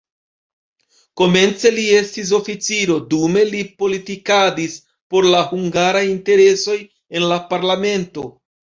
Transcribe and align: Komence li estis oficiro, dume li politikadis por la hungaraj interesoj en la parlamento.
Komence 1.21 1.71
li 1.75 1.83
estis 1.97 2.31
oficiro, 2.39 2.97
dume 3.13 3.45
li 3.53 3.63
politikadis 3.85 4.81
por 5.13 5.31
la 5.37 5.45
hungaraj 5.53 6.07
interesoj 6.19 6.81
en 7.21 7.33
la 7.33 7.43
parlamento. 7.55 8.31